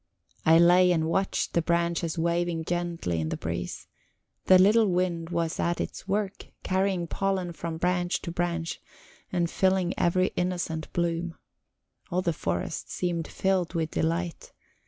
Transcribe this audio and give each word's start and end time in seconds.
I 0.47 0.57
lay 0.57 0.91
and 0.91 1.05
watched 1.05 1.53
the 1.53 1.61
branches 1.61 2.17
waving 2.17 2.65
gently 2.65 3.19
in 3.21 3.29
the 3.29 3.37
breeze; 3.37 3.85
the 4.45 4.57
little 4.57 4.87
wind 4.87 5.29
was 5.29 5.59
at 5.59 5.79
its 5.79 6.07
work, 6.07 6.47
carrying 6.63 7.05
pollen 7.05 7.53
from 7.53 7.77
branch 7.77 8.19
to 8.23 8.31
branch 8.31 8.81
and 9.31 9.47
filling 9.47 9.93
every 9.99 10.29
innocent 10.35 10.91
bloom; 10.93 11.35
all 12.09 12.23
the 12.23 12.33
forest 12.33 12.91
seemed 12.91 13.27
filled 13.27 13.75
with 13.75 13.91
delight. 13.91 14.51